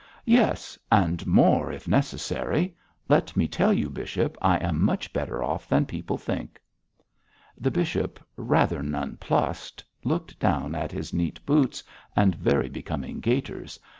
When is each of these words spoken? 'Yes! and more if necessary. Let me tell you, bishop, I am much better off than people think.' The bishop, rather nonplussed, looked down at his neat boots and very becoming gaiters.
'Yes! 0.25 0.79
and 0.91 1.27
more 1.27 1.71
if 1.71 1.87
necessary. 1.87 2.75
Let 3.07 3.37
me 3.37 3.47
tell 3.47 3.71
you, 3.71 3.87
bishop, 3.87 4.35
I 4.41 4.57
am 4.57 4.83
much 4.83 5.13
better 5.13 5.43
off 5.43 5.69
than 5.69 5.85
people 5.85 6.17
think.' 6.17 6.59
The 7.55 7.69
bishop, 7.69 8.19
rather 8.35 8.81
nonplussed, 8.81 9.83
looked 10.03 10.39
down 10.39 10.73
at 10.73 10.91
his 10.91 11.13
neat 11.13 11.45
boots 11.45 11.83
and 12.15 12.33
very 12.33 12.67
becoming 12.67 13.19
gaiters. 13.19 13.77